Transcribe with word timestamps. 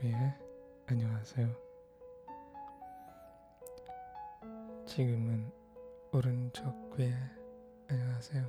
귀에 0.00 0.12
안녕하세요. 0.86 1.48
지금은 4.86 5.50
귀에 6.96 7.14
안녕하세요. 7.88 8.44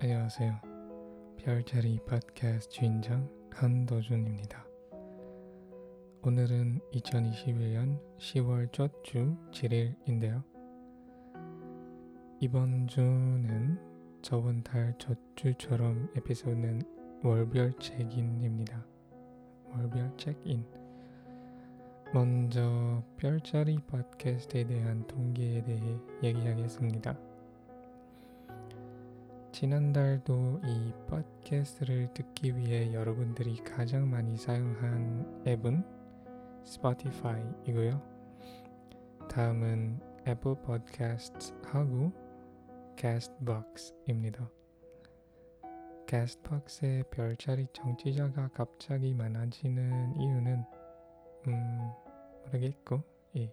안녕하세요. 0.00 0.60
별자리 1.36 1.98
팟캐스트 2.06 2.72
주인장 2.72 3.28
한도준입니다. 3.52 4.64
오늘은 6.22 6.80
2021년 6.92 7.98
10월 8.18 8.72
첫 8.72 9.02
주 9.02 9.36
7일인데요. 9.50 10.44
이번 12.40 12.86
주는 12.86 13.78
저번 14.22 14.62
달 14.62 14.94
첫 14.98 15.18
주처럼 15.34 16.08
에피소드는 16.16 16.95
월별 17.22 17.72
체크인입니다. 17.78 18.84
월별 19.72 20.16
체크인. 20.16 20.64
먼저 22.12 23.02
별자리 23.16 23.78
팟캐스트에 23.86 24.64
대한 24.64 25.06
동기에 25.06 25.64
대해 25.64 25.98
얘기하겠습니다. 26.22 27.18
지난달도 29.52 30.60
이 30.64 30.92
팟캐스트를 31.08 32.12
듣기 32.12 32.56
위해 32.56 32.92
여러분들이 32.92 33.56
가장 33.64 34.08
많이 34.10 34.36
사용한 34.36 35.44
앱은 35.46 35.84
스포티파이이고요. 36.64 38.02
다음은 39.30 40.00
애플 40.28 40.54
팟캐스트 40.62 41.54
하고 41.64 42.12
캐스트박스입니다. 42.96 44.48
캐스트박스의 46.06 47.04
별자리 47.10 47.66
정치자가 47.72 48.48
갑자기 48.48 49.14
많아지는 49.14 50.16
이유는 50.20 50.64
음 51.48 51.90
모르겠고 52.44 53.02
예 53.36 53.52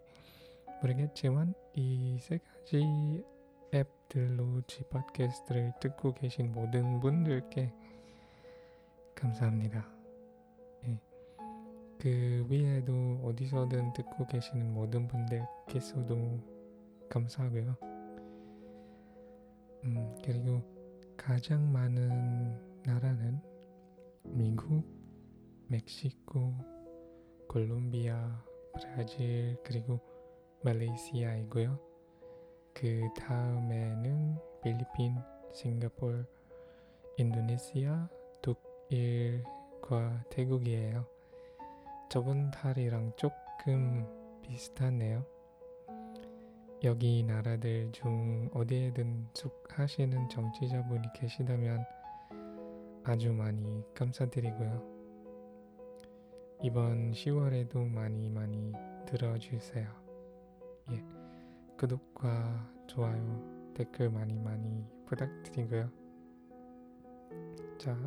모르겠지만 0.82 1.54
이 1.76 2.18
세 2.20 2.38
가지 2.38 3.24
앱들로 3.74 4.62
지 4.68 4.84
팟캐스트를 4.84 5.74
듣고 5.80 6.14
계신 6.14 6.52
모든 6.52 7.00
분들께 7.00 7.74
감사합니다. 9.16 9.86
예. 10.86 11.00
그 12.00 12.46
위에도 12.50 13.20
어디서든 13.24 13.94
듣고 13.94 14.28
계시는 14.28 14.74
모든 14.74 15.08
분들께서도 15.08 16.40
감사하고요. 17.10 17.76
음, 19.86 20.16
그리고 20.24 20.62
가장 21.18 21.72
많은 21.72 22.82
나라는 22.86 23.40
미국, 24.24 24.84
멕시코, 25.68 26.54
콜롬비아, 27.48 28.44
브라질, 28.74 29.58
그리고 29.64 30.00
말레이시아이고요. 30.64 31.80
그 32.74 33.02
다음에는 33.18 34.38
필리핀, 34.64 35.18
싱가폴, 35.54 36.26
인도네시아, 37.18 38.10
독일과 38.42 40.24
태국이에요. 40.30 41.06
저번 42.10 42.52
달이랑 42.52 43.14
조금 43.16 44.06
비슷하네요. 44.42 45.33
여기 46.84 47.24
나라들 47.24 47.90
중 47.94 48.50
어디에든 48.54 49.28
속하시는 49.34 50.28
정치자분이 50.28 51.14
계시다면 51.16 51.86
아주 53.06 53.32
많이 53.32 53.82
감사드리고요. 53.96 54.84
이번 56.62 57.12
10월에도 57.12 57.88
많이 57.88 58.30
많이 58.30 58.74
들어주세요. 59.06 59.88
예. 60.92 61.04
구독과 61.78 62.70
좋아요, 62.88 63.74
댓글 63.74 64.10
많이 64.10 64.38
많이 64.38 64.86
부탁드리고요. 65.06 65.90
자, 67.78 67.98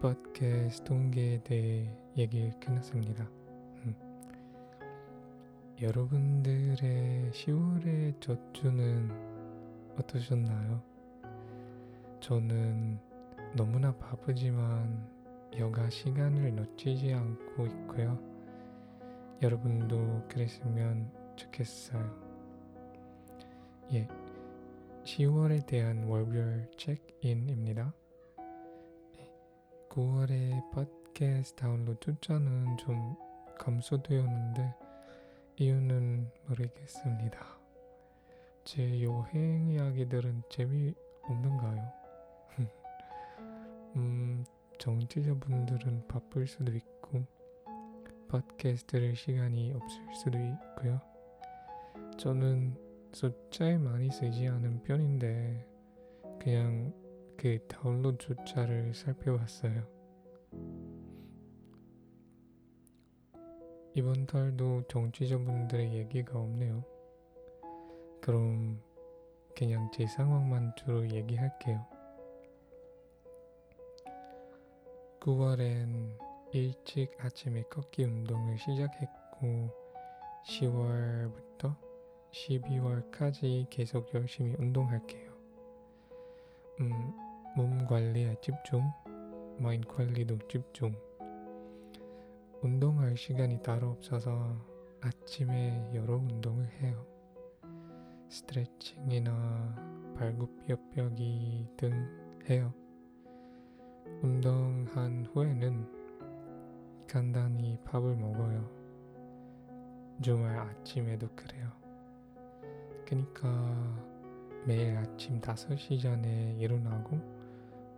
팟캐스트 0.00 0.84
동기에 0.84 1.42
대해 1.42 1.92
얘기 2.16 2.50
끝났습니다. 2.60 3.39
여러분들의 5.80 7.30
10월의 7.30 8.20
첫 8.20 8.52
주는 8.52 9.10
어떠셨나요? 9.96 10.82
저는 12.20 12.98
너무나 13.56 13.90
바쁘지만 13.96 15.08
여가 15.58 15.88
시간을 15.88 16.54
놓치지 16.54 17.14
않고 17.14 17.66
있고요. 17.66 18.18
여러분도 19.40 20.26
그랬으면 20.28 21.10
좋겠어요. 21.36 22.14
예, 23.94 24.06
10월에 25.04 25.64
대한 25.64 26.04
월별 26.04 26.72
체크인입니다. 26.76 27.94
9월에 29.88 30.60
팟캐스트 30.72 31.56
다운로드 31.56 32.12
숫자는 32.12 32.76
좀 32.76 33.16
감소되었는데 33.58 34.89
이유는 35.60 36.30
모르겠습니다. 36.48 37.46
제 38.64 39.02
여행 39.02 39.68
이야기들은 39.68 40.44
재미없는가요? 40.48 41.92
음, 43.96 44.42
정치자분들은 44.78 46.08
바쁠 46.08 46.46
수도 46.46 46.72
있고 46.72 47.26
팟캐스트를 48.28 49.14
시간이 49.14 49.74
없을 49.74 50.14
수도 50.14 50.38
있고요. 50.38 50.98
저는 52.16 52.74
숫자에 53.12 53.76
많이 53.76 54.10
쓰지 54.10 54.48
않은 54.48 54.82
편인데 54.82 55.68
그냥 56.40 56.90
그 57.36 57.58
다운로드 57.68 58.34
숫자를 58.34 58.94
살펴봤어요. 58.94 59.99
이번 64.00 64.24
달도 64.24 64.84
정치자분들의 64.88 65.92
얘기가 65.92 66.38
없네요. 66.38 66.82
그럼 68.22 68.80
그냥 69.54 69.90
제 69.92 70.06
상황만 70.06 70.72
주로 70.74 71.06
얘기할게요. 71.06 71.86
9월엔 75.20 76.16
일찍 76.52 77.14
아침에 77.22 77.62
걷기 77.64 78.04
운동을 78.04 78.56
시작했고 78.56 79.68
10월부터 80.46 81.76
12월까지 82.30 83.66
계속 83.68 84.14
열심히 84.14 84.56
운동할게요. 84.58 85.30
음, 86.80 86.90
몸 87.54 87.86
관리에 87.86 88.34
집중, 88.40 88.82
마인 89.58 89.82
관리도 89.82 90.38
집중. 90.48 91.09
운동할 92.62 93.16
시간이 93.16 93.62
따로 93.62 93.88
없어서 93.88 94.54
아침에 95.00 95.92
여러 95.94 96.16
운동을 96.16 96.68
해요. 96.82 97.06
스트레칭이나 98.28 100.12
발굽뼈뼈기 100.14 101.68
등 101.78 102.06
해요. 102.50 102.74
운동한 104.22 105.24
후에는 105.32 105.86
간단히 107.08 107.78
밥을 107.84 108.14
먹어요. 108.16 108.68
주말 110.20 110.58
아침에도 110.58 111.28
그래요. 111.34 111.72
그니까 113.06 113.48
매일 114.66 114.98
아침 114.98 115.40
5시 115.40 116.02
전에 116.02 116.56
일어나고 116.58 117.18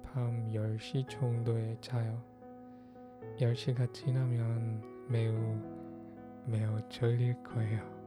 밤 0.05 0.49
10시 0.53 1.09
정도에 1.09 1.77
자요. 1.81 2.32
10시가 3.39 3.93
지나면 3.93 5.09
매우 5.09 5.35
매우 6.47 6.89
졸릴 6.89 7.43
거예요. 7.43 8.03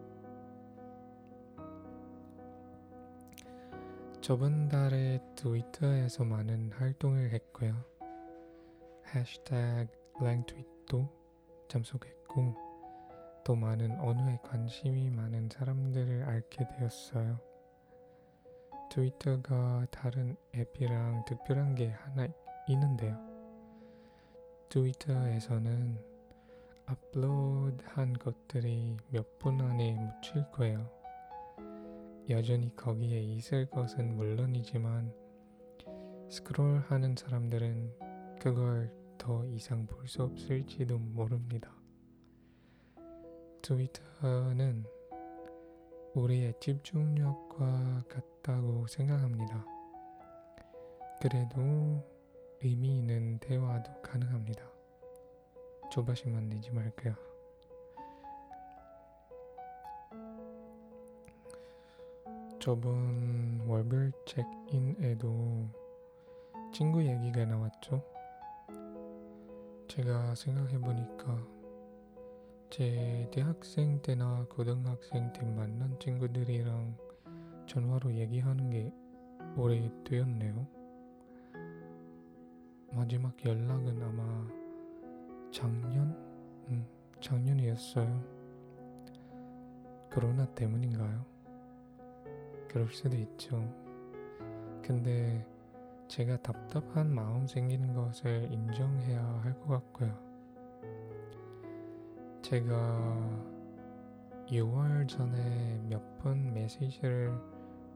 저번 4.21 4.67
달에 4.69 5.21
트위터에서 5.35 6.23
많은 6.23 6.71
활동을 6.71 7.31
했고요. 7.31 7.75
해시태그 9.13 10.23
랭트윗도 10.23 11.09
참석했고 11.67 12.55
또 13.43 13.55
많은 13.55 13.99
언어에 13.99 14.39
관심이 14.43 15.11
많은 15.11 15.49
사람들을 15.49 16.23
알게 16.23 16.67
되었어요. 16.77 17.39
트위터가 18.89 19.85
다른 19.91 20.35
앱이랑 20.55 21.25
특별한 21.25 21.75
게 21.75 21.89
하나 21.89 22.27
있는데요. 22.67 23.34
트위터에서는 24.69 25.97
업로드한 26.87 28.13
것들이 28.13 28.97
몇 29.09 29.25
분 29.39 29.59
안에 29.61 29.93
묻힐 29.93 30.49
거예요. 30.51 30.89
여전히 32.29 32.75
거기에 32.75 33.21
있을 33.21 33.69
것은 33.69 34.15
물론이지만 34.15 35.13
스크롤하는 36.29 37.15
사람들은 37.15 37.93
그걸 38.39 38.91
더 39.17 39.45
이상 39.45 39.85
볼 39.85 40.07
수 40.07 40.23
없을지도 40.23 40.97
모릅니다. 40.97 41.71
트위터는 43.61 44.85
우리의 46.13 46.53
집중력과 46.59 48.03
같다고 48.07 48.87
생각합니다. 48.87 49.65
그래도 51.21 52.03
의미 52.61 52.99
있는 52.99 53.37
대화도 53.39 54.01
가능합니다. 54.01 54.63
조바심만 55.91 56.49
내지 56.49 56.71
말게요. 56.71 57.15
저번 62.59 63.61
월별 63.67 64.11
책인에도 64.25 65.69
친구 66.73 67.05
얘기가 67.05 67.45
나왔죠. 67.45 68.03
제가 69.87 70.33
생각해보니까 70.35 71.55
제 72.71 73.29
대학생 73.31 74.01
때나 74.01 74.45
고등학생 74.49 75.31
때 75.31 75.43
만난 75.43 75.97
친구들이랑 75.99 76.97
전화로 77.67 78.13
얘기하는 78.15 78.69
게 78.71 78.91
오래되었네요. 79.55 80.67
마지막 82.91 83.33
연락은 83.45 84.01
아마 84.01 84.47
작년? 85.51 86.15
음, 86.69 86.85
작년이었어요. 87.21 88.23
코로나 90.13 90.45
때문인가요? 90.53 91.25
그럴 92.69 92.87
수도 92.89 93.15
있죠. 93.17 93.57
근데 94.81 95.45
제가 96.07 96.37
답답한 96.37 97.13
마음 97.13 97.47
생기는 97.47 97.93
것을 97.93 98.51
인정해야 98.51 99.21
할 99.43 99.53
것 99.59 99.67
같고요. 99.67 100.13
제가 102.41 103.43
6월 104.47 105.07
전에 105.07 105.81
몇 105.89 106.01
번 106.19 106.53
메시지를 106.55 107.31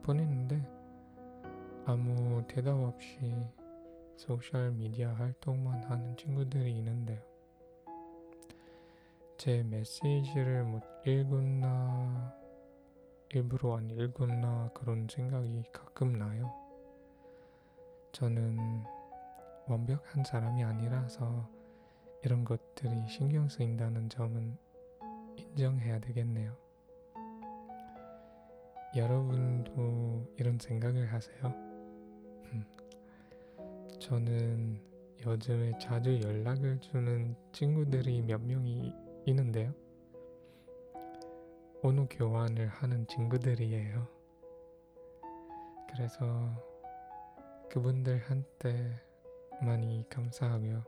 보냈는데 0.03 0.63
아무 1.85 2.43
대답 2.47 2.75
없이 2.77 3.17
소셜 4.19 4.71
미디어 4.71 5.13
활동만 5.13 5.81
하는 5.85 6.17
친구들이 6.17 6.77
있는데요. 6.79 7.21
제 9.37 9.63
메시지를 9.63 10.65
못 10.65 10.83
읽었나 11.05 12.35
일부러 13.29 13.77
안 13.77 13.89
읽었나 13.89 14.71
그런 14.73 15.07
생각이 15.09 15.63
가끔 15.71 16.17
나요. 16.19 16.51
저는 18.11 18.57
완벽한 19.67 20.25
사람이 20.25 20.65
아니라서 20.65 21.49
이런 22.21 22.43
것들이 22.43 23.07
신경 23.07 23.47
쓰인다는 23.47 24.09
점은 24.09 24.57
인정해야 25.37 25.97
되겠네요. 26.01 26.57
여러분도 28.97 30.33
이런 30.35 30.59
생각을 30.59 31.13
하세요? 31.13 31.68
음. 33.99 34.01
저는 34.01 34.81
요즘에 35.25 35.77
자주 35.77 36.19
연락을 36.21 36.79
주는 36.79 37.35
친구들이 37.51 38.21
몇 38.21 38.41
명이 38.41 38.93
있는데요. 39.25 39.73
언어 41.83 42.07
교환을 42.09 42.67
하는 42.67 43.05
친구들이에요. 43.07 44.07
그래서 45.91 46.25
그분들한테 47.69 48.99
많이 49.61 50.05
감사하고요. 50.09 50.83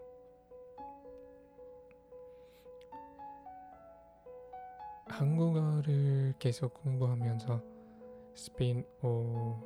한국어를 5.07 6.33
계속 6.39 6.73
공부하면서 6.75 7.61
스페인어 8.35 9.61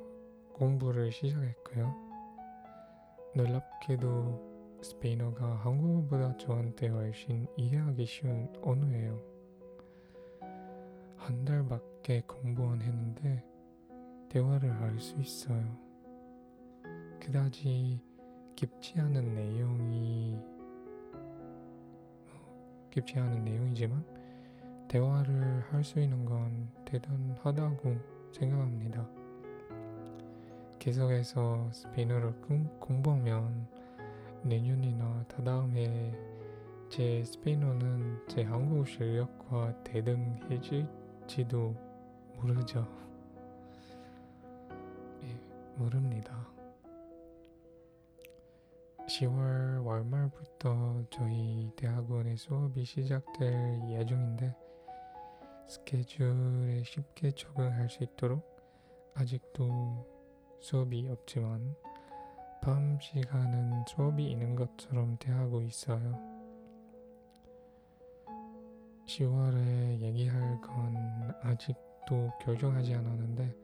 공부를 0.52 1.12
시작했고요. 1.12 2.05
놀랍게도 3.36 4.78
스페인어가 4.80 5.56
한국어보다 5.56 6.34
저한테 6.38 6.88
훨씬 6.88 7.46
이해하기 7.58 8.06
쉬운 8.06 8.50
언어예요. 8.62 9.20
한 11.18 11.44
달밖에 11.44 12.22
공부 12.26 12.66
안 12.66 12.80
했는데 12.80 13.44
대화를 14.30 14.72
할 14.80 14.98
수 14.98 15.20
있어요. 15.20 15.76
그다지 17.20 18.00
깊지 18.54 18.98
않은 19.00 19.34
내용이 19.34 20.38
어, 22.32 22.88
깊지 22.90 23.18
않은 23.18 23.44
내용이지만 23.44 24.02
대화를 24.88 25.60
할 25.70 25.84
수 25.84 26.00
있는 26.00 26.24
건 26.24 26.70
대단하다고 26.86 27.96
생각합니다. 28.32 29.25
계속해서 30.86 31.68
스페인어를 31.72 32.32
공부하면 32.78 33.66
내년이나 34.44 35.24
다다음에 35.26 36.16
제 36.88 37.24
스페인어는 37.24 38.28
제 38.28 38.44
한국어 38.44 38.84
실력과 38.84 39.82
대등해질지도 39.82 41.74
모르죠. 42.36 42.86
예, 45.24 45.36
모릅니다. 45.74 46.46
10월 49.08 49.84
월말부터 49.84 51.02
저희 51.10 51.68
대학원의 51.74 52.36
수업이 52.36 52.84
시작될 52.84 53.80
예정인데 53.90 54.54
스케줄에 55.66 56.84
쉽게 56.84 57.32
적응할 57.32 57.90
수 57.90 58.04
있도록 58.04 58.46
아직도 59.14 60.14
수업이 60.66 61.06
없지만 61.08 61.76
밤 62.60 62.98
시간은 63.00 63.84
수업이 63.86 64.28
있는 64.28 64.56
것처럼 64.56 65.16
대하고 65.18 65.62
있어요. 65.62 66.18
10월에 69.06 70.00
얘기할 70.00 70.60
건 70.60 70.96
아직도 71.42 72.32
결정하지 72.40 72.94
않았는데 72.94 73.54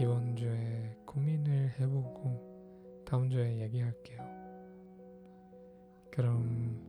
이번 0.00 0.34
주에 0.34 0.96
고민을 1.06 1.78
해보고 1.78 3.04
다음 3.06 3.30
주에 3.30 3.60
얘기할게요. 3.60 4.18
그럼 6.10 6.82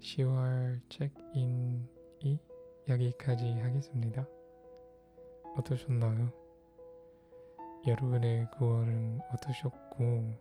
10월 0.00 0.80
책인이 0.88 2.40
여기까지 2.88 3.52
하겠습니다. 3.60 4.26
어떠셨나요? 5.56 6.43
여러분의 7.86 8.46
9월은 8.46 9.20
어떠셨고 9.34 10.34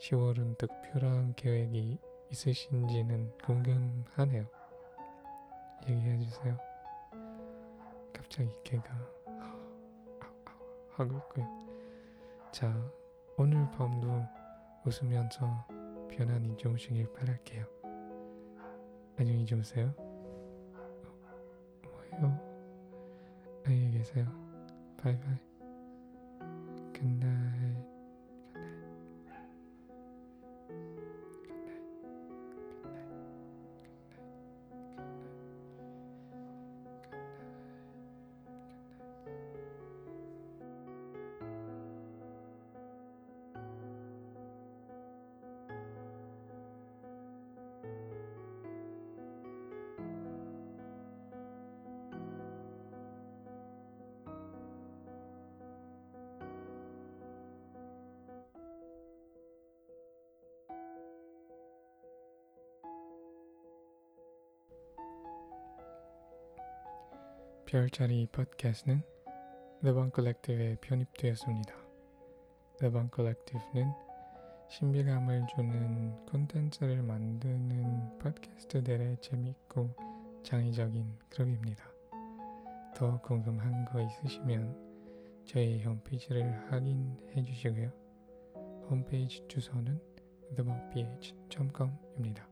10월은 0.00 0.58
특별한 0.58 1.34
계획이 1.36 1.96
있으신지는 2.30 3.32
궁금하네요. 3.38 4.44
얘기해 5.88 6.18
주세요. 6.18 6.58
갑자기 8.12 8.50
개가 8.64 8.92
하고 10.96 11.18
있고요. 11.18 11.46
자, 12.50 12.74
오늘 13.36 13.70
밤도 13.70 14.26
웃으면서 14.84 15.68
편안히 16.10 16.56
주무시길 16.56 17.12
바랄게요. 17.12 17.64
안녕히 19.18 19.46
주무세요. 19.46 19.94
뭐예요? 21.84 22.40
안녕히 23.64 23.92
계세요. 23.92 24.26
바이바이. 24.96 25.45
Recognize 26.96 27.28
uh, 27.62 27.65
별자리 67.66 68.28
팟캐스트는 68.30 69.02
One 69.84 70.10
Collective에 70.14 70.76
편입되었습니다. 70.80 71.74
One 72.80 73.08
Collective는 73.12 73.92
신비감을 74.68 75.46
주는 75.54 76.26
콘텐츠를 76.26 77.02
만드는 77.02 78.18
팟캐스트들의 78.18 79.16
재밌고 79.20 79.96
창의적인 80.44 81.18
그룹입니다. 81.28 81.84
더 82.94 83.20
궁금한 83.22 83.84
거 83.86 84.00
있으시면 84.00 85.42
저희 85.44 85.82
홈페이지를 85.82 86.70
확인해 86.70 87.42
주시고요. 87.42 87.90
홈페이지 88.88 89.44
주소는 89.48 90.00
theboph.com입니다. 90.54 92.46